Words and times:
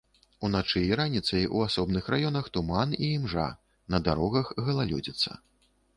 Уначы 0.47 0.79
і 0.85 0.95
раніцай 0.99 1.43
у 1.59 1.61
асобных 1.65 2.09
раёнах 2.13 2.49
туман 2.57 2.95
і 3.03 3.13
імжа, 3.19 3.45
на 3.97 4.03
дарогах 4.09 4.51
галалёдзіца. 4.71 5.41